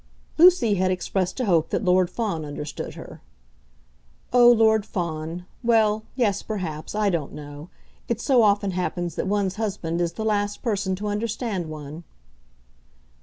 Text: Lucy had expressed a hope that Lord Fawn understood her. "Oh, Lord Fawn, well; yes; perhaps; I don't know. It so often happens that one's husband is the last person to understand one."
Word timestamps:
Lucy 0.39 0.73
had 0.73 0.89
expressed 0.89 1.39
a 1.39 1.45
hope 1.45 1.69
that 1.69 1.83
Lord 1.85 2.09
Fawn 2.09 2.43
understood 2.43 2.95
her. 2.95 3.21
"Oh, 4.33 4.51
Lord 4.51 4.83
Fawn, 4.83 5.45
well; 5.63 6.05
yes; 6.15 6.41
perhaps; 6.41 6.95
I 6.95 7.11
don't 7.11 7.33
know. 7.33 7.69
It 8.07 8.19
so 8.19 8.41
often 8.41 8.71
happens 8.71 9.13
that 9.13 9.27
one's 9.27 9.57
husband 9.57 10.01
is 10.01 10.13
the 10.13 10.25
last 10.25 10.63
person 10.63 10.95
to 10.95 11.07
understand 11.07 11.69
one." 11.69 12.03